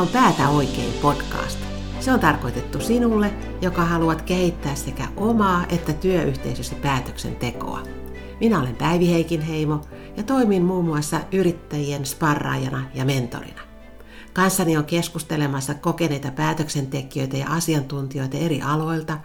[0.00, 1.58] On Päätä oikein podcast.
[2.00, 7.82] Se on tarkoitettu sinulle, joka haluat kehittää sekä omaa että työyhteisösi päätöksentekoa.
[8.40, 9.80] Minä olen Päivi Heikinheimo
[10.16, 13.62] ja toimin muun muassa yrittäjien sparraajana ja mentorina.
[14.32, 19.18] Kanssani on keskustelemassa kokeneita päätöksentekijöitä ja asiantuntijoita eri aloilta,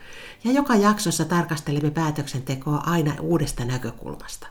[0.43, 4.47] ja joka jaksossa tarkastelemme päätöksentekoa aina uudesta näkökulmasta.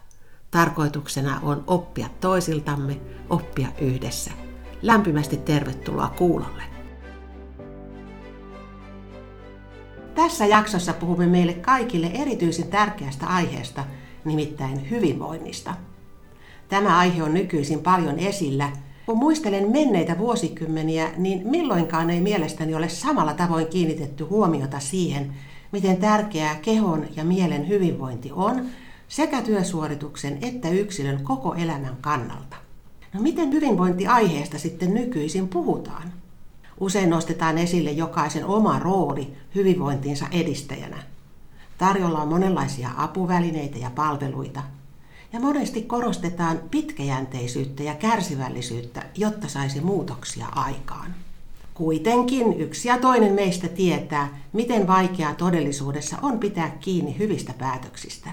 [0.51, 3.01] Tarkoituksena on oppia toisiltamme,
[3.31, 4.44] oppia yhdessä.
[4.85, 6.63] Lämpimästi tervetuloa kuulolle.
[10.15, 13.85] Tässä jaksossa puhumme meille kaikille erityisen tärkeästä aiheesta,
[14.25, 15.75] nimittäin hyvinvoinnista.
[16.69, 18.71] Tämä aihe on nykyisin paljon esillä.
[19.07, 25.35] Kun muistelen menneitä vuosikymmeniä, niin milloinkaan ei mielestäni ole samalla tavoin kiinnitetty huomiota siihen,
[25.73, 28.67] miten tärkeää kehon ja mielen hyvinvointi on
[29.09, 32.64] sekä työsuorituksen että yksilön koko elämän kannalta.
[33.15, 36.13] No miten hyvinvointiaiheesta sitten nykyisin puhutaan?
[36.81, 41.03] Usein nostetaan esille jokaisen oma rooli hyvinvointiinsa edistäjänä.
[41.79, 44.63] Tarjolla on monenlaisia apuvälineitä ja palveluita.
[45.33, 51.15] Ja monesti korostetaan pitkäjänteisyyttä ja kärsivällisyyttä, jotta saisi muutoksia aikaan.
[51.75, 58.31] Kuitenkin yksi ja toinen meistä tietää, miten vaikeaa todellisuudessa on pitää kiinni hyvistä päätöksistä.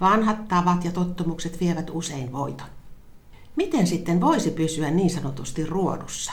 [0.00, 2.66] Vanhat tavat ja tottumukset vievät usein voiton.
[3.56, 6.32] Miten sitten voisi pysyä niin sanotusti ruodussa?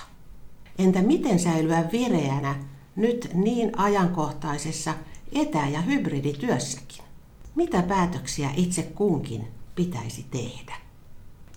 [0.77, 2.55] Entä miten säilyä vireänä
[2.95, 4.93] nyt niin ajankohtaisessa
[5.31, 7.03] etä- ja hybridityössäkin?
[7.55, 10.75] Mitä päätöksiä itse kunkin pitäisi tehdä?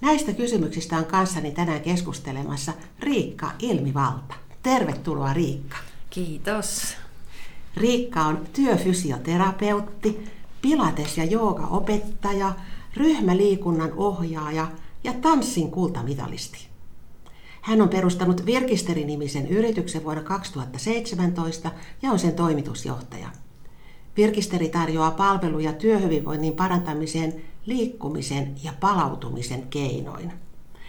[0.01, 4.35] Näistä kysymyksistä on kanssani tänään keskustelemassa Riikka Ilmivalta.
[4.63, 5.77] Tervetuloa Riikka.
[6.11, 6.97] Kiitos.
[7.77, 10.29] Riikka on työfysioterapeutti,
[10.63, 12.53] pilates- ja joogaopettaja,
[12.97, 14.69] ryhmäliikunnan ohjaaja
[15.05, 16.67] ja tanssin kultamitalisti.
[17.61, 21.71] Hän on perustanut Virkisteri-nimisen yrityksen vuonna 2017
[22.03, 23.29] ja on sen toimitusjohtaja.
[24.17, 30.33] Virkisteri tarjoaa palveluja työhyvinvoinnin parantamiseen liikkumisen ja palautumisen keinoin.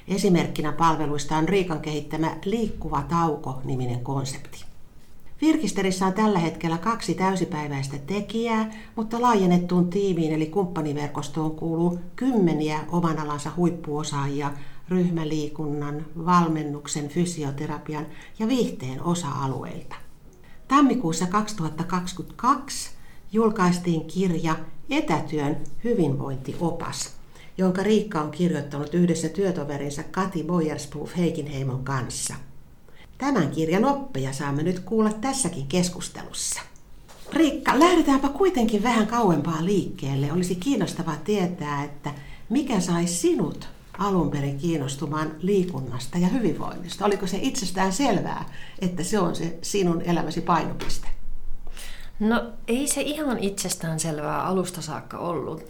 [0.08, 4.75] Esimerkkinä palveluista on Riikan kehittämä Liikkuva tauko-niminen konsepti.
[5.42, 13.20] Virkisterissä on tällä hetkellä kaksi täysipäiväistä tekijää, mutta laajennettuun tiimiin eli kumppaniverkostoon kuuluu kymmeniä oman
[13.20, 14.52] alansa huippuosaajia
[14.90, 18.06] ryhmäliikunnan, valmennuksen, fysioterapian
[18.40, 19.96] ja viihteen osa-alueilta.
[20.68, 22.92] Tammikuussa 2022
[23.32, 24.56] julkaistiin kirja
[24.90, 27.14] Etätyön hyvinvointiopas,
[27.58, 32.36] jonka Riikka on kirjoittanut yhdessä työtoverinsa Kati Boyerspuuf Heikinheimon kanssa.
[33.18, 36.62] Tämän kirjan oppeja saamme nyt kuulla tässäkin keskustelussa.
[37.34, 40.32] Riikka, lähdetäänpä kuitenkin vähän kauempaa liikkeelle.
[40.32, 42.12] Olisi kiinnostavaa tietää, että
[42.50, 47.06] mikä sai sinut alun perin kiinnostumaan liikunnasta ja hyvinvoinnista?
[47.06, 48.46] Oliko se itsestään selvää,
[48.80, 51.08] että se on se sinun elämäsi painopiste?
[52.20, 55.64] No ei se ihan itsestään selvää alusta saakka ollut.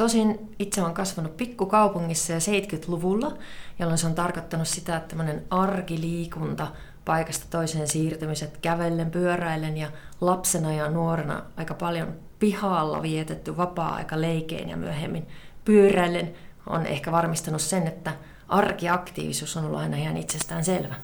[0.00, 3.36] Tosin itse olen kasvanut pikkukaupungissa ja 70-luvulla,
[3.78, 6.66] jolloin se on tarkoittanut sitä, että tämmöinen arkiliikunta,
[7.04, 9.88] paikasta toiseen siirtymiset, kävellen, pyöräillen ja
[10.20, 12.08] lapsena ja nuorena aika paljon
[12.38, 15.26] pihalla vietetty vapaa-aika leikeen ja myöhemmin
[15.64, 16.34] pyöräillen
[16.66, 18.12] on ehkä varmistanut sen, että
[18.48, 20.94] arkiaktiivisuus on ollut aina ihan itsestään selvä.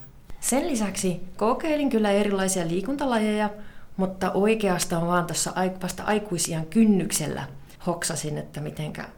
[0.40, 3.50] Sen lisäksi kokeilin kyllä erilaisia liikuntalajeja,
[3.96, 5.52] mutta oikeastaan vaan tuossa
[5.82, 7.46] vasta aikuisian kynnyksellä
[7.86, 9.08] hoksasin, että mitenkä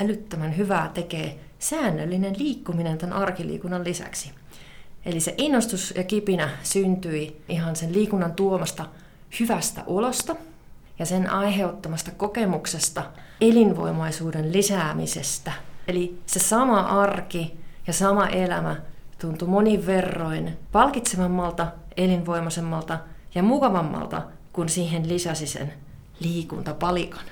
[0.00, 4.30] älyttömän hyvää tekee säännöllinen liikkuminen tämän arkiliikunnan lisäksi.
[5.04, 8.86] Eli se innostus ja kipinä syntyi ihan sen liikunnan tuomasta
[9.40, 10.36] hyvästä olosta
[10.98, 13.04] ja sen aiheuttamasta kokemuksesta
[13.40, 15.52] elinvoimaisuuden lisäämisestä.
[15.88, 17.56] Eli se sama arki
[17.86, 18.76] ja sama elämä
[19.20, 21.66] tuntui monin verroin palkitsevammalta,
[21.96, 22.98] elinvoimaisemmalta
[23.34, 24.22] ja mukavammalta,
[24.52, 25.72] kun siihen lisäsi sen
[26.20, 27.24] liikuntapalikan.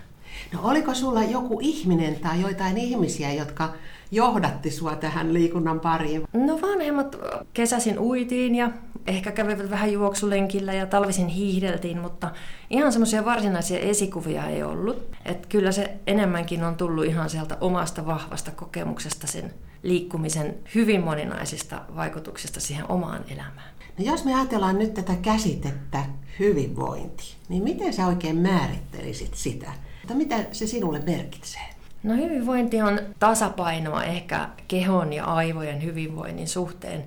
[0.52, 3.72] No oliko sulla joku ihminen tai joitain ihmisiä, jotka
[4.10, 6.22] johdatti sua tähän liikunnan pariin?
[6.32, 7.16] No vanhemmat
[7.54, 8.70] kesäsin uitiin ja
[9.06, 12.30] ehkä kävivät vähän juoksulenkillä ja talvisin hiihdeltiin, mutta
[12.70, 15.06] ihan semmoisia varsinaisia esikuvia ei ollut.
[15.24, 21.80] Et kyllä se enemmänkin on tullut ihan sieltä omasta vahvasta kokemuksesta sen liikkumisen hyvin moninaisista
[21.96, 23.70] vaikutuksista siihen omaan elämään.
[23.98, 26.04] No jos me ajatellaan nyt tätä käsitettä
[26.38, 29.72] hyvinvointi, niin miten sä oikein määrittelisit sitä?
[30.02, 31.62] Mutta mitä se sinulle merkitsee?
[32.02, 37.04] No hyvinvointi on tasapainoa ehkä kehon ja aivojen hyvinvoinnin suhteen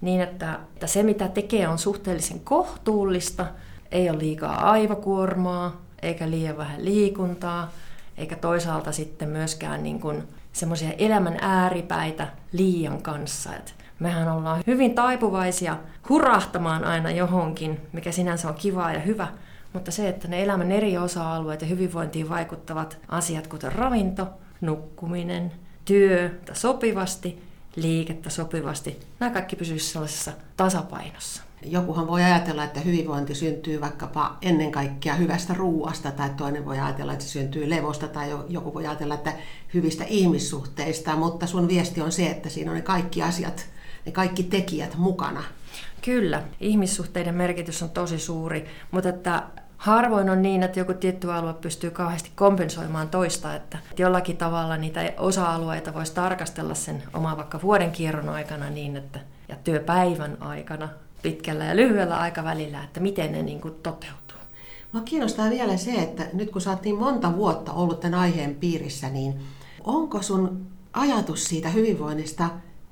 [0.00, 3.46] niin, että, että se mitä tekee on suhteellisen kohtuullista,
[3.92, 7.70] ei ole liikaa aivokuormaa, eikä liian vähän liikuntaa,
[8.16, 10.22] eikä toisaalta sitten myöskään niin kuin
[10.52, 13.56] semmoisia elämän ääripäitä liian kanssa.
[13.56, 15.76] Et Mehän ollaan hyvin taipuvaisia
[16.08, 19.28] hurahtamaan aina johonkin, mikä sinänsä on kivaa ja hyvä,
[19.72, 24.26] mutta se, että ne elämän eri osa-alueet ja hyvinvointiin vaikuttavat asiat, kuten ravinto,
[24.60, 25.52] nukkuminen,
[25.84, 27.42] työ sopivasti,
[27.76, 31.42] liikettä sopivasti, nämä kaikki pysyisivät sellaisessa tasapainossa.
[31.64, 37.12] Jokuhan voi ajatella, että hyvinvointi syntyy vaikkapa ennen kaikkea hyvästä ruuasta, tai toinen voi ajatella,
[37.12, 39.32] että se syntyy levosta, tai joku voi ajatella, että
[39.74, 43.66] hyvistä ihmissuhteista, mutta sun viesti on se, että siinä on ne kaikki asiat,
[44.06, 45.44] ne kaikki tekijät mukana.
[46.02, 49.42] Kyllä, ihmissuhteiden merkitys on tosi suuri, mutta että
[49.80, 55.12] harvoin on niin, että joku tietty alue pystyy kauheasti kompensoimaan toista, että jollakin tavalla niitä
[55.18, 60.88] osa-alueita voisi tarkastella sen oman vaikka vuoden kierron aikana niin, että ja työpäivän aikana
[61.22, 64.38] pitkällä ja lyhyellä aikavälillä, että miten ne niin kuin toteutuu.
[64.92, 69.40] Mua kiinnostaa vielä se, että nyt kun niin monta vuotta ollut tämän aiheen piirissä, niin
[69.84, 72.50] onko sun ajatus siitä hyvinvoinnista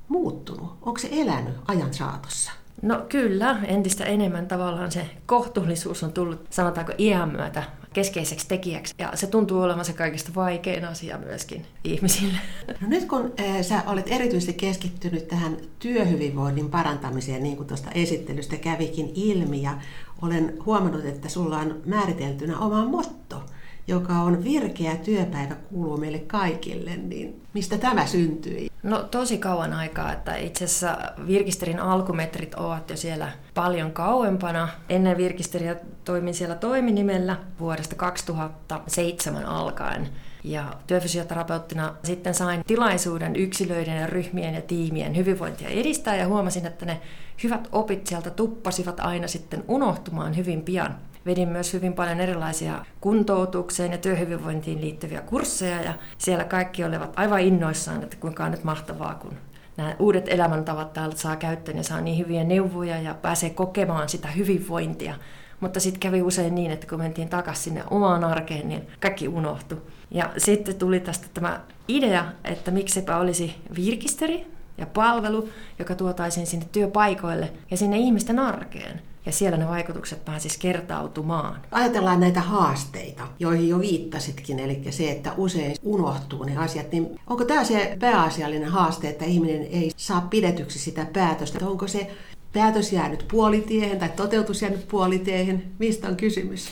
[0.08, 0.70] muuttunut?
[0.82, 2.52] Onko se elänyt ajan saatossa?
[2.82, 8.94] No kyllä, entistä enemmän tavallaan se kohtuullisuus on tullut, sanotaanko iän myötä, keskeiseksi tekijäksi.
[8.98, 12.38] Ja se tuntuu olevan se kaikista vaikein asia myöskin ihmisille.
[12.80, 18.56] No nyt kun äh, sä olet erityisesti keskittynyt tähän työhyvinvoinnin parantamiseen, niin kuin tuosta esittelystä
[18.56, 19.78] kävikin ilmi, ja
[20.22, 23.42] olen huomannut, että sulla on määriteltynä oma motto,
[23.88, 28.70] joka on virkeä työpäivä kuuluu meille kaikille, niin mistä tämä syntyi?
[28.82, 34.68] No tosi kauan aikaa, että itse asiassa Virkisterin alkumetrit ovat jo siellä paljon kauempana.
[34.88, 40.08] Ennen Virkisteriä toimin siellä toiminimellä vuodesta 2007 alkaen.
[40.44, 46.86] Ja työfysioterapeuttina sitten sain tilaisuuden yksilöiden ja ryhmien ja tiimien hyvinvointia edistää ja huomasin, että
[46.86, 47.00] ne
[47.42, 50.96] hyvät opit sieltä tuppasivat aina sitten unohtumaan hyvin pian
[51.28, 57.40] vedin myös hyvin paljon erilaisia kuntoutukseen ja työhyvinvointiin liittyviä kursseja ja siellä kaikki olivat aivan
[57.40, 59.36] innoissaan, että kuinka on nyt mahtavaa, kun
[59.76, 64.28] nämä uudet elämäntavat täältä saa käyttöön ja saa niin hyviä neuvoja ja pääsee kokemaan sitä
[64.28, 65.14] hyvinvointia.
[65.60, 69.82] Mutta sitten kävi usein niin, että kun mentiin takaisin sinne omaan arkeen, niin kaikki unohtui.
[70.10, 74.46] Ja sitten tuli tästä tämä idea, että miksipä olisi virkisteri
[74.78, 75.48] ja palvelu,
[75.78, 81.60] joka tuotaisiin sinne työpaikoille ja sinne ihmisten arkeen ja siellä ne vaikutukset pääsis kertautumaan.
[81.70, 87.44] Ajatellaan näitä haasteita, joihin jo viittasitkin, eli se, että usein unohtuu ne asiat, niin onko
[87.44, 91.66] tämä se pääasiallinen haaste, että ihminen ei saa pidetyksi sitä päätöstä?
[91.66, 92.10] Onko se
[92.52, 95.64] päätös jäänyt puolitiehen tai toteutus jäänyt puolitiehen?
[95.78, 96.68] Mistä on kysymys?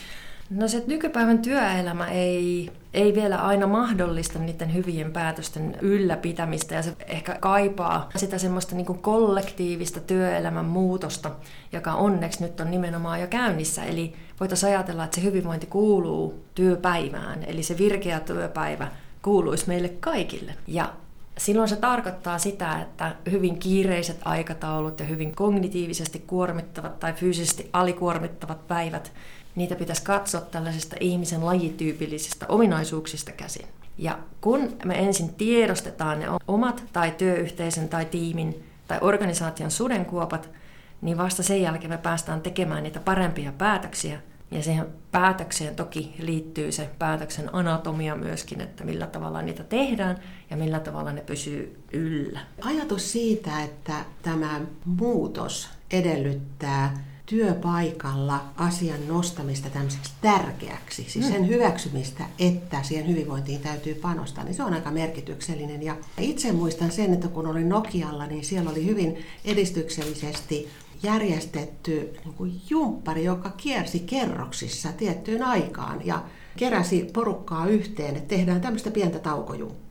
[0.49, 6.93] No se nykypäivän työelämä ei, ei vielä aina mahdollista niiden hyvien päätösten ylläpitämistä ja se
[7.07, 11.31] ehkä kaipaa sitä semmoista niin kuin kollektiivista työelämän muutosta,
[11.71, 13.83] joka onneksi nyt on nimenomaan jo käynnissä.
[13.83, 18.91] Eli voitaisiin ajatella, että se hyvinvointi kuuluu työpäivään, eli se virkeä työpäivä
[19.21, 20.55] kuuluisi meille kaikille.
[20.67, 20.93] Ja
[21.37, 28.67] Silloin se tarkoittaa sitä, että hyvin kiireiset aikataulut ja hyvin kognitiivisesti kuormittavat tai fyysisesti alikuormittavat
[28.67, 29.11] päivät
[29.57, 33.67] niitä pitäisi katsoa tällaisista ihmisen lajityypillisistä ominaisuuksista käsin.
[33.97, 40.49] Ja kun me ensin tiedostetaan ne omat tai työyhteisön tai tiimin tai organisaation sudenkuopat,
[41.01, 44.21] niin vasta sen jälkeen me päästään tekemään niitä parempia päätöksiä.
[44.51, 50.17] Ja siihen päätökseen toki liittyy se päätöksen anatomia myöskin, että millä tavalla niitä tehdään
[50.49, 52.39] ja millä tavalla ne pysyy yllä.
[52.61, 61.31] Ajatus siitä, että tämä muutos edellyttää työpaikalla asian nostamista tämmöiseksi tärkeäksi, siis mm.
[61.31, 65.83] sen hyväksymistä, että siihen hyvinvointiin täytyy panostaa, niin se on aika merkityksellinen.
[65.83, 70.67] Ja itse muistan sen, että kun olin Nokialla, niin siellä oli hyvin edistyksellisesti
[71.03, 76.05] järjestetty niin kuin jumppari, joka kiersi kerroksissa tiettyyn aikaan.
[76.05, 76.23] Ja
[76.57, 79.86] keräsi porukkaa yhteen, että tehdään tämmöistä pientä taukojumppaa.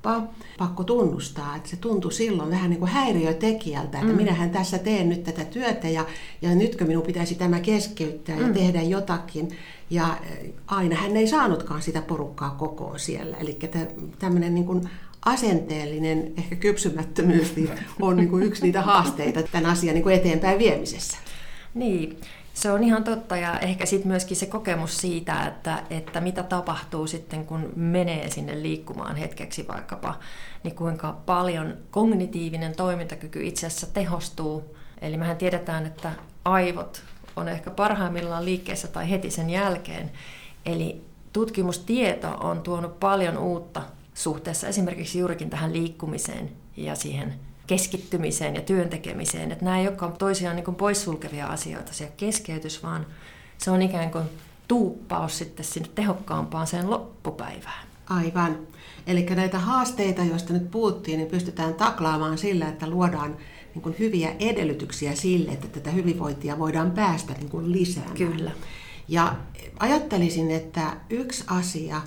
[0.58, 4.16] Pakko tunnustaa, että se tuntui silloin vähän niin kuin häiriötekijältä, että mm.
[4.16, 6.06] minähän tässä teen nyt tätä työtä ja,
[6.42, 8.54] ja nytkö minun pitäisi tämä keskeyttää ja mm.
[8.54, 9.48] tehdä jotakin.
[9.90, 10.18] Ja
[10.66, 13.36] aina hän ei saanutkaan sitä porukkaa kokoon siellä.
[13.36, 13.58] Eli
[14.18, 14.88] tämmöinen niin kuin
[15.24, 17.70] asenteellinen ehkä kypsymättömyys niin
[18.00, 21.18] on niin kuin yksi niitä haasteita tämän asian niin kuin eteenpäin viemisessä.
[21.74, 22.16] Niin,
[22.56, 27.06] se on ihan totta ja ehkä sitten myöskin se kokemus siitä, että, että mitä tapahtuu
[27.06, 30.14] sitten, kun menee sinne liikkumaan hetkeksi vaikkapa,
[30.62, 34.76] niin kuinka paljon kognitiivinen toimintakyky itse asiassa tehostuu.
[35.00, 36.12] Eli mehän tiedetään, että
[36.44, 37.02] aivot
[37.36, 40.10] on ehkä parhaimmillaan liikkeessä tai heti sen jälkeen.
[40.66, 43.82] Eli tutkimustieto on tuonut paljon uutta
[44.14, 47.34] suhteessa esimerkiksi juurikin tähän liikkumiseen ja siihen
[47.66, 49.52] keskittymiseen ja työntekemiseen.
[49.52, 53.06] Että nämä ei olekaan toisiaan niin poissulkevia asioita, se keskeytys, vaan
[53.58, 54.24] se on ikään kuin
[54.68, 57.86] tuuppaus sitten sinne tehokkaampaan sen loppupäivään.
[58.08, 58.58] Aivan.
[59.06, 63.36] Eli näitä haasteita, joista nyt puhuttiin, niin pystytään taklaamaan sillä, että luodaan
[63.74, 68.16] niin kuin hyviä edellytyksiä sille, että tätä hyvinvointia voidaan päästä niin kuin lisäämään.
[68.16, 68.50] Kyllä.
[69.08, 69.36] Ja
[69.78, 72.02] ajattelisin, että yksi asia,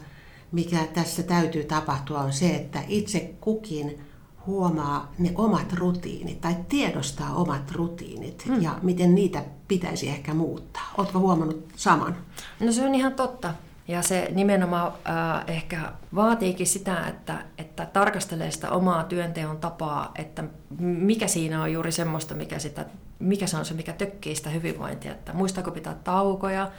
[0.51, 3.99] mikä tässä täytyy tapahtua, on se, että itse kukin
[4.47, 8.61] huomaa ne omat rutiinit tai tiedostaa omat rutiinit mm.
[8.61, 10.93] ja miten niitä pitäisi ehkä muuttaa.
[10.97, 12.15] Oletko huomannut saman?
[12.59, 13.53] No se on ihan totta.
[13.87, 20.43] Ja se nimenomaan äh, ehkä vaatiikin sitä, että, että tarkastelee sitä omaa työnteon tapaa, että
[20.79, 22.85] mikä siinä on juuri semmoista, mikä, sitä,
[23.19, 25.11] mikä se on se, mikä tökkii sitä hyvinvointia.
[25.11, 26.71] Että muistaako pitää taukoja,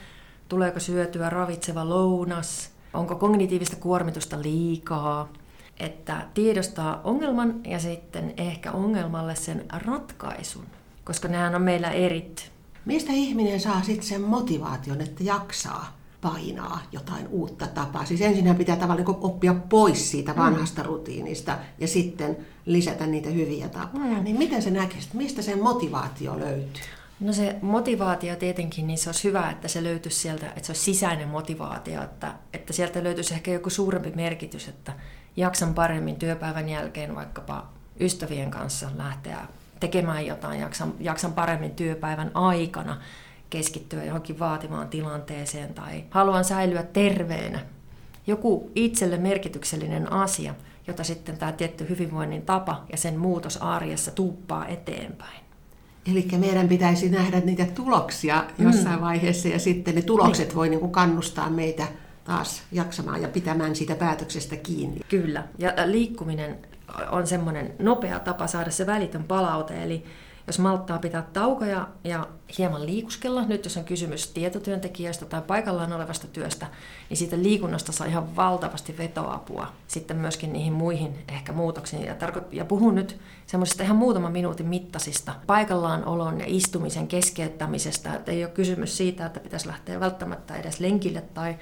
[0.49, 5.29] tuleeko syötyä ravitseva lounas, onko kognitiivista kuormitusta liikaa,
[5.80, 10.66] että tiedostaa ongelman ja sitten ehkä ongelmalle sen ratkaisun,
[11.04, 12.50] koska nehän on meillä erit.
[12.84, 18.04] Mistä ihminen saa sitten sen motivaation, että jaksaa painaa jotain uutta tapaa?
[18.04, 20.38] Siis ensin pitää tavallaan niin oppia pois siitä mm.
[20.38, 20.87] vanhasta mm.
[20.87, 24.18] rutiinista ja sitten lisätä niitä hyviä tapoja.
[24.18, 24.25] Mm.
[24.25, 26.82] Niin miten se näkisi, mistä sen motivaatio löytyy?
[27.20, 30.84] No se motivaatio tietenkin, niin se olisi hyvä, että se löytyisi sieltä, että se olisi
[30.84, 34.92] sisäinen motivaatio, että, että sieltä löytyisi ehkä joku suurempi merkitys, että
[35.37, 37.68] jaksan paremmin työpäivän jälkeen vaikkapa
[38.00, 39.38] ystävien kanssa lähteä
[39.80, 42.96] tekemään jotain, jaksan, jaksan paremmin työpäivän aikana
[43.50, 47.60] keskittyä johonkin vaativaan tilanteeseen tai haluan säilyä terveenä.
[48.26, 50.54] Joku itselle merkityksellinen asia,
[50.87, 55.40] jota sitten tämä tietty hyvinvoinnin tapa ja sen muutos arjessa tuuppaa eteenpäin.
[56.12, 59.00] Eli meidän pitäisi nähdä niitä tuloksia jossain mm.
[59.00, 60.56] vaiheessa ja sitten ne tulokset niin.
[60.56, 61.87] voi niin kuin kannustaa meitä
[62.30, 65.00] taas jaksamaan ja pitämään siitä päätöksestä kiinni.
[65.08, 66.58] Kyllä, ja liikkuminen
[67.10, 70.04] on semmoinen nopea tapa saada se välitön palaute, eli
[70.46, 76.26] jos malttaa pitää taukoja ja hieman liikuskella, nyt jos on kysymys tietotyöntekijästä tai paikallaan olevasta
[76.26, 76.66] työstä,
[77.08, 82.04] niin siitä liikunnasta saa ihan valtavasti vetoapua sitten myöskin niihin muihin ehkä muutoksiin.
[82.04, 88.14] Ja, tarko- ja puhun nyt semmoisista ihan muutaman minuutin mittasista paikallaan olon ja istumisen keskeyttämisestä.
[88.14, 91.56] Että ei ole kysymys siitä, että pitäisi lähteä välttämättä edes lenkille tai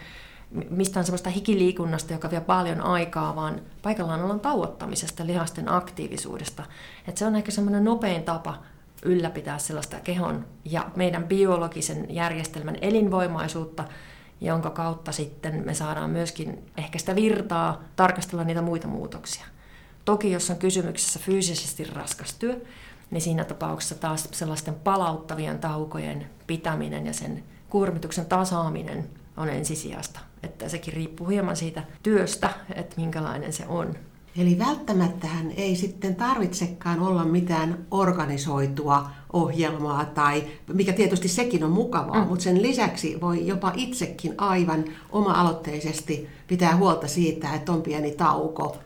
[0.51, 6.65] mistään semmoista hikiliikunnasta, joka vie paljon aikaa, vaan paikallaan ollaan tauottamisesta, lihasten aktiivisuudesta.
[7.09, 8.63] Et se on ehkä semmoinen nopein tapa
[9.03, 13.85] ylläpitää sellaista kehon ja meidän biologisen järjestelmän elinvoimaisuutta,
[14.41, 19.45] jonka kautta sitten me saadaan myöskin ehkä sitä virtaa tarkastella niitä muita muutoksia.
[20.05, 22.61] Toki jos on kysymyksessä fyysisesti raskas työ,
[23.11, 30.28] niin siinä tapauksessa taas sellaisten palauttavien taukojen pitäminen ja sen kuormituksen tasaaminen on ensisijasta.
[30.43, 33.95] Että sekin riippuu hieman siitä työstä, että minkälainen se on.
[34.39, 42.23] Eli välttämättähän ei sitten tarvitsekaan olla mitään organisoitua ohjelmaa, tai mikä tietysti sekin on mukavaa,
[42.23, 42.29] mm.
[42.29, 48.77] mutta sen lisäksi voi jopa itsekin aivan oma-aloitteisesti pitää huolta siitä, että on pieni tauko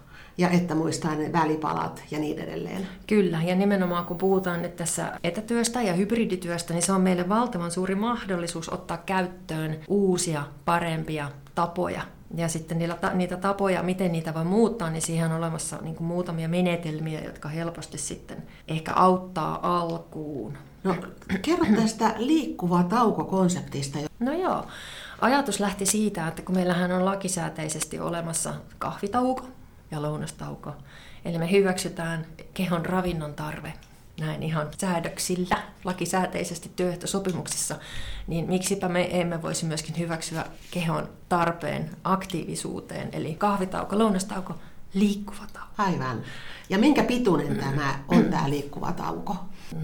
[0.42, 2.88] ja että muistaa ne välipalat ja niin edelleen.
[3.06, 7.70] Kyllä, ja nimenomaan kun puhutaan nyt tässä etätyöstä ja hybridityöstä, niin se on meille valtavan
[7.70, 12.02] suuri mahdollisuus ottaa käyttöön uusia, parempia tapoja.
[12.34, 16.06] Ja sitten niillä, niitä tapoja, miten niitä voi muuttaa, niin siihen on olemassa niin kuin
[16.06, 20.58] muutamia menetelmiä, jotka helposti sitten ehkä auttaa alkuun.
[20.84, 20.96] No,
[21.42, 23.98] kerro tästä liikkuva tauko-konseptista.
[24.18, 24.66] No joo,
[25.20, 29.46] ajatus lähti siitä, että kun meillähän on lakisääteisesti olemassa kahvitauko,
[29.92, 30.72] ja lounastauko.
[31.24, 33.72] Eli me hyväksytään kehon ravinnon tarve
[34.20, 37.76] näin ihan säädöksillä, lakisääteisesti työehtosopimuksissa,
[38.26, 44.54] niin miksipä me emme voisi myöskin hyväksyä kehon tarpeen aktiivisuuteen, eli kahvitauko, lounastauko,
[44.94, 45.72] liikkuva tauko.
[45.78, 46.22] Aivan.
[46.68, 49.36] Ja minkä pituinen tämä on tämä liikkuva tauko?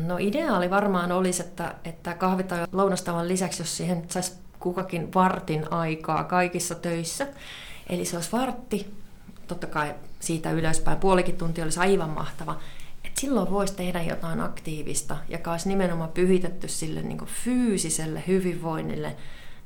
[0.02, 6.24] No ideaali varmaan olisi, että, että kahvitauko lounastauon lisäksi, jos siihen saisi kukakin vartin aikaa
[6.24, 7.26] kaikissa töissä,
[7.88, 8.94] eli se olisi vartti
[9.48, 12.58] totta kai siitä ylöspäin puolikin tuntia olisi aivan mahtava.
[13.04, 19.16] Et silloin voisi tehdä jotain aktiivista, joka olisi nimenomaan pyhitetty sille niin fyysiselle hyvinvoinnille,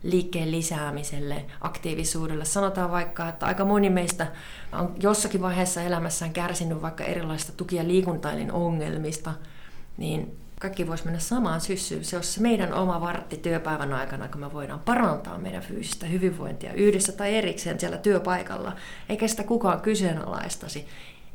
[0.02, 2.44] liikkeen lisäämiselle, aktiivisuudelle.
[2.44, 4.26] Sanotaan vaikka, että aika moni meistä
[4.72, 9.32] on jossakin vaiheessa elämässään kärsinyt vaikka erilaisista tuki- ja liikuntailin ongelmista,
[9.96, 12.04] niin kaikki voisi mennä samaan syssyyn.
[12.04, 16.72] Se olisi se meidän oma vartti työpäivän aikana, kun me voidaan parantaa meidän fyysistä hyvinvointia
[16.72, 18.72] yhdessä tai erikseen siellä työpaikalla.
[19.08, 20.86] Eikä sitä kukaan kyseenalaistaisi,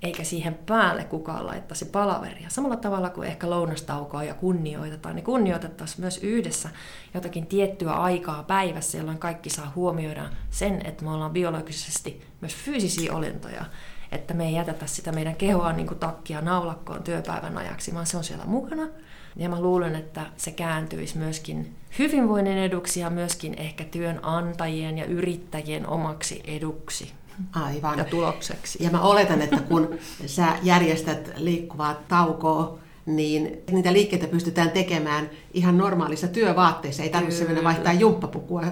[0.01, 2.49] eikä siihen päälle kukaan laittaisi palaveria.
[2.49, 6.69] Samalla tavalla kuin ehkä lounastaukoa ja kunnioitetaan, niin kunnioitettaisiin myös yhdessä
[7.13, 13.13] jotakin tiettyä aikaa päivässä, jolloin kaikki saa huomioida sen, että me ollaan biologisesti myös fyysisiä
[13.13, 13.65] olentoja
[14.11, 18.17] että me ei jätetä sitä meidän kehoa niin kuin takkia naulakkoon työpäivän ajaksi, vaan se
[18.17, 18.87] on siellä mukana.
[19.37, 25.87] Ja mä luulen, että se kääntyisi myöskin hyvinvoinnin eduksi ja myöskin ehkä työnantajien ja yrittäjien
[25.87, 27.11] omaksi eduksi.
[27.51, 27.97] Aivan.
[27.97, 28.83] Ja tulokseksi.
[28.83, 35.77] Ja mä oletan, että kun sä järjestät liikkuvaa taukoa niin niitä liikkeitä pystytään tekemään ihan
[35.77, 37.03] normaalissa työvaatteissa.
[37.03, 38.63] Ei tarvitse mennä vaihtaa jumppapukua.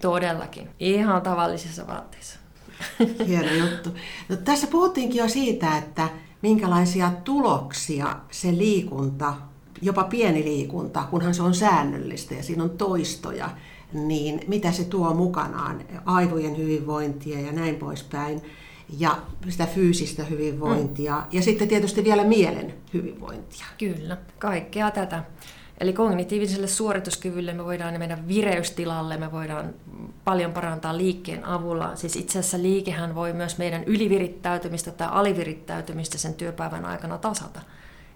[0.00, 0.68] Todellakin.
[0.80, 2.38] Ihan tavallisissa vaatteissa.
[3.28, 3.90] Hieno juttu.
[4.28, 6.08] No, tässä puhuttiinkin jo siitä, että
[6.42, 9.34] minkälaisia tuloksia se liikunta,
[9.82, 13.50] jopa pieni liikunta, kunhan se on säännöllistä ja siinä on toistoja,
[13.92, 18.42] niin mitä se tuo mukanaan, aivojen hyvinvointia ja näin poispäin,
[18.98, 19.16] ja
[19.48, 21.24] sitä fyysistä hyvinvointia, mm.
[21.30, 23.66] ja sitten tietysti vielä mielen hyvinvointia.
[23.78, 25.24] Kyllä, kaikkea tätä.
[25.80, 29.74] Eli kognitiiviselle suorituskyvylle me voidaan mennä vireystilalle, me voidaan
[30.24, 31.96] paljon parantaa liikkeen avulla.
[31.96, 37.60] Siis itse asiassa liikehän voi myös meidän ylivirittäytymistä tai alivirittäytymistä sen työpäivän aikana tasata.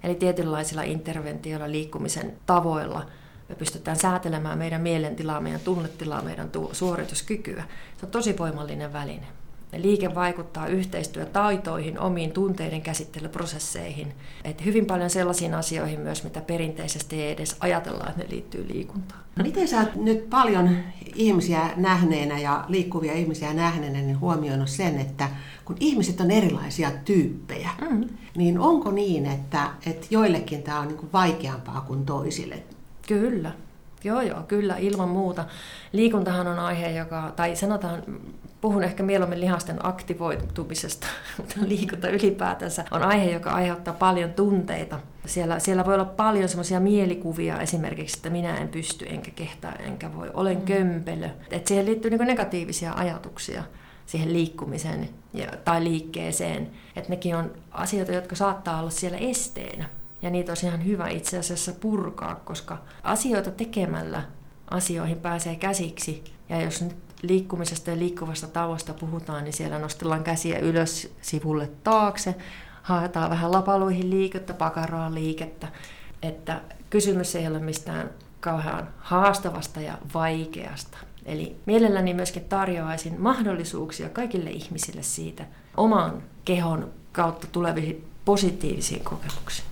[0.07, 3.07] Eli tietynlaisilla interventioilla, liikkumisen tavoilla
[3.49, 7.65] me pystytään säätelemään meidän mielentilaa, meidän tunnetilaa, meidän suorituskykyä.
[7.97, 9.27] Se on tosi voimallinen väline.
[9.83, 14.13] Liike vaikuttaa yhteistyötaitoihin, omiin tunteiden käsittelyprosesseihin.
[14.45, 19.21] Et hyvin paljon sellaisiin asioihin myös, mitä perinteisesti ei edes ajatellaan, että ne liittyy liikuntaan.
[19.43, 20.77] Miten sä nyt paljon
[21.15, 25.29] ihmisiä nähneenä ja liikkuvia ihmisiä nähneenä niin huomioinut sen, että
[25.65, 28.09] kun ihmiset on erilaisia tyyppejä, mm.
[28.37, 32.63] niin onko niin, että, että joillekin tämä on niin vaikeampaa kuin toisille?
[33.09, 33.53] Kyllä.
[34.05, 35.45] Joo, joo, kyllä, ilman muuta.
[35.93, 38.03] Liikuntahan on aihe, joka, tai sanotaan,
[38.67, 41.07] puhun ehkä mieluummin lihasten aktivoitumisesta,
[41.37, 45.01] mutta liikunta ylipäätänsä on aihe, joka aiheuttaa paljon tunteita.
[45.27, 50.15] Siellä, siellä voi olla paljon semmoisia mielikuvia esimerkiksi, että minä en pysty, enkä kehtaa, enkä
[50.15, 50.65] voi, olen mm.
[50.65, 51.29] kömpelö.
[51.51, 53.63] Että siihen liittyy niin negatiivisia ajatuksia
[54.07, 56.71] siihen liikkumiseen ja, tai liikkeeseen.
[56.97, 59.89] Että nekin on asioita, jotka saattaa olla siellä esteenä.
[60.23, 64.23] Ja niitä olisi ihan hyvä itse asiassa purkaa, koska asioita tekemällä
[64.71, 66.25] asioihin pääsee käsiksi.
[66.49, 72.35] Ja jos nyt liikkumisesta ja liikkuvasta tauosta puhutaan, niin siellä nostellaan käsiä ylös sivulle taakse,
[72.83, 75.69] haetaan vähän lapaluihin liikettä, pakaroa liikettä.
[76.23, 76.61] Että
[76.91, 78.11] kysymys ei ole mistään
[78.41, 80.99] kauhean haastavasta ja vaikeasta.
[81.25, 85.45] Eli mielelläni myöskin tarjoaisin mahdollisuuksia kaikille ihmisille siitä
[85.77, 89.69] oman kehon kautta tuleviin positiivisiin kokemuksiin.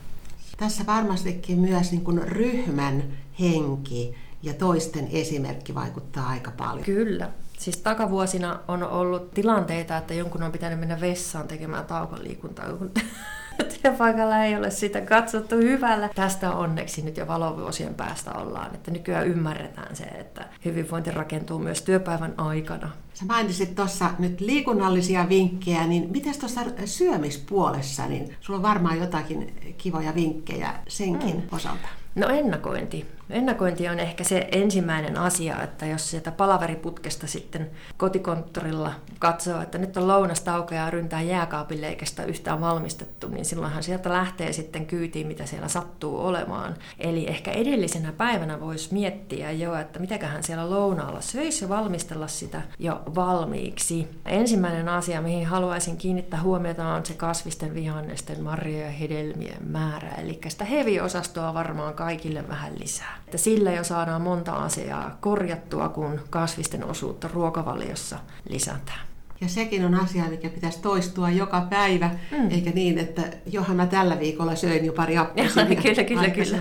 [0.56, 3.02] Tässä varmastikin myös niin kuin ryhmän
[3.40, 4.14] henki
[4.44, 6.84] ja toisten esimerkki vaikuttaa aika paljon.
[6.84, 7.30] Kyllä.
[7.58, 12.90] Siis takavuosina on ollut tilanteita, että jonkun on pitänyt mennä vessaan tekemään taukoliikuntaa, kun
[13.82, 16.10] työpaikalla ei ole sitä katsottu hyvällä.
[16.14, 21.82] Tästä onneksi nyt jo valovuosien päästä ollaan, että nykyään ymmärretään se, että hyvinvointi rakentuu myös
[21.82, 22.90] työpäivän aikana.
[23.14, 29.54] Sä mainitsit tuossa nyt liikunnallisia vinkkejä, niin miten tuossa syömispuolessa, niin sulla on varmaan jotakin
[29.78, 31.42] kivoja vinkkejä senkin mm.
[31.52, 31.88] osalta?
[32.14, 33.14] No ennakointi.
[33.30, 39.96] Ennakointi on ehkä se ensimmäinen asia, että jos sieltä palaveriputkesta sitten kotikonttorilla katsoo, että nyt
[39.96, 45.26] on lounastauko ja ryntää jääkaapille eikä sitä yhtään valmistettu, niin silloinhan sieltä lähtee sitten kyytiin,
[45.26, 46.74] mitä siellä sattuu olemaan.
[46.98, 52.62] Eli ehkä edellisenä päivänä voisi miettiä jo, että mitäköhän siellä lounaalla söisi ja valmistella sitä
[52.78, 54.08] jo valmiiksi.
[54.26, 60.08] Ensimmäinen asia, mihin haluaisin kiinnittää huomiota, on se kasvisten, vihannesten, marjojen ja hedelmien määrä.
[60.08, 63.18] Eli sitä heviosastoa varmaan kaikille vähän lisää.
[63.24, 69.06] Että sillä jo saadaan monta asiaa korjattua, kun kasvisten osuutta ruokavaliossa lisätään.
[69.40, 72.50] Ja sekin on asia, mikä pitäisi toistua joka päivä, mm.
[72.50, 75.80] eikä niin, että johan mä tällä viikolla söin jo pari appelsiinia.
[75.82, 76.58] kyllä, kyllä, kyllä.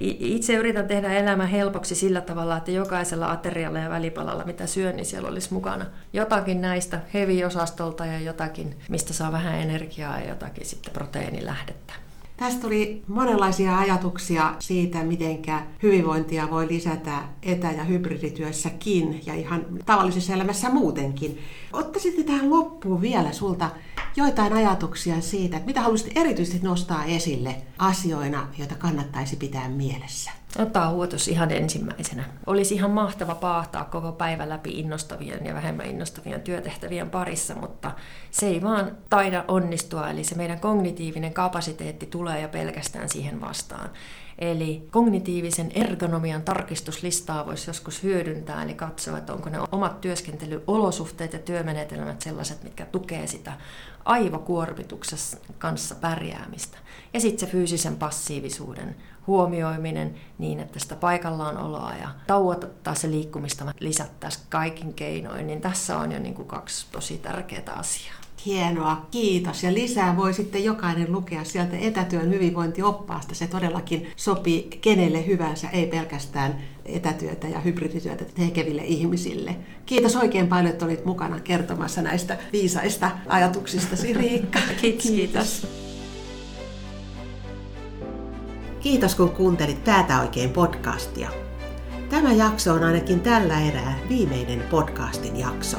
[0.00, 5.06] Itse yritän tehdä elämä helpoksi sillä tavalla, että jokaisella aterialla ja välipalalla, mitä syön, niin
[5.06, 10.92] siellä olisi mukana jotakin näistä heavy-osastolta ja jotakin, mistä saa vähän energiaa ja jotakin sitten
[10.92, 12.09] proteiinilähdettä.
[12.40, 15.38] Tästä tuli monenlaisia ajatuksia siitä, miten
[15.82, 21.38] hyvinvointia voi lisätä etä- ja hybridityössäkin ja ihan tavallisessa elämässä muutenkin.
[21.72, 23.70] Ottaisitte tähän loppuun vielä sulta
[24.16, 30.39] joitain ajatuksia siitä, että mitä haluaisit erityisesti nostaa esille asioina, joita kannattaisi pitää mielessä?
[30.58, 32.24] Ottaa huotos ihan ensimmäisenä.
[32.46, 37.90] Olisi ihan mahtava paahtaa koko päivä läpi innostavien ja vähemmän innostavien työtehtävien parissa, mutta
[38.30, 43.90] se ei vaan taida onnistua, eli se meidän kognitiivinen kapasiteetti tulee jo pelkästään siihen vastaan.
[44.38, 51.38] Eli kognitiivisen ergonomian tarkistuslistaa voisi joskus hyödyntää, eli katsoa, että onko ne omat työskentelyolosuhteet ja
[51.38, 53.52] työmenetelmät sellaiset, mitkä tukee sitä
[54.04, 56.78] aivokuormituksessa kanssa pärjäämistä.
[57.14, 63.74] Ja sitten se fyysisen passiivisuuden huomioiminen niin, että sitä paikallaan oloa ja tauottaa se liikkumista
[63.80, 68.20] lisättäisiin kaikin keinoin, niin tässä on jo niin kuin kaksi tosi tärkeää asiaa.
[68.46, 69.62] Hienoa, kiitos.
[69.62, 73.34] Ja lisää voi sitten jokainen lukea sieltä etätyön hyvinvointioppaasta.
[73.34, 79.56] Se todellakin sopii kenelle hyvänsä, ei pelkästään etätyötä ja hybridityötä tekeville ihmisille.
[79.86, 84.58] Kiitos oikein paljon, että olit mukana kertomassa näistä viisaista ajatuksista, Riikka.
[84.80, 85.02] kiitos.
[85.02, 85.89] kiitos.
[88.80, 91.30] Kiitos kun kuuntelit Päätä oikein podcastia.
[92.08, 95.76] Tämä jakso on ainakin tällä erää viimeinen podcastin jakso.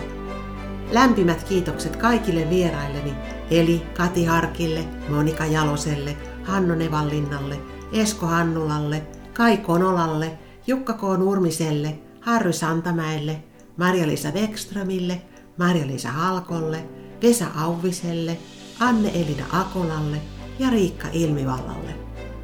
[0.92, 3.14] Lämpimät kiitokset kaikille vierailleni,
[3.52, 7.60] eli Kati Harkille, Monika Jaloselle, Hanno Nevallinnalle,
[7.94, 10.38] Esko Hannulalle, Kai Konolalle,
[10.68, 11.02] Jukka K.
[11.02, 13.44] Nurmiselle, Harry Santamäelle,
[13.78, 15.22] Marja-Liisa Wekströmille,
[15.58, 16.84] Marja-Liisa Halkolle,
[17.22, 18.38] Vesa Auviselle,
[18.80, 20.18] Anne-Elina Akolalle
[20.60, 22.01] ja Riikka Ilmivallalle.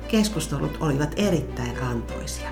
[0.08, 2.50] Keskustelut olivat erittäin antoisia.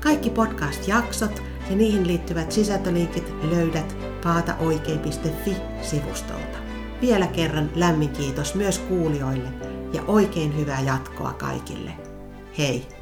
[0.00, 6.58] Kaikki podcast-jaksot ja niihin liittyvät sisältölinkit löydät paataoikein.fi-sivustolta.
[7.00, 9.48] Vielä kerran lämmin kiitos myös kuulijoille
[9.92, 11.90] ja oikein hyvää jatkoa kaikille.
[12.58, 13.01] Hei!